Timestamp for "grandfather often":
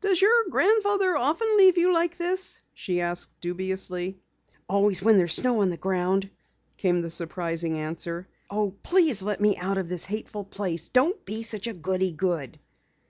0.48-1.58